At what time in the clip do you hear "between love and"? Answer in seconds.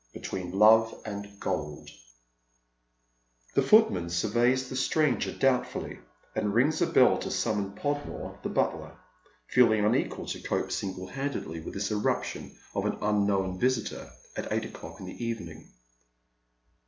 0.15-1.39, 11.05-11.33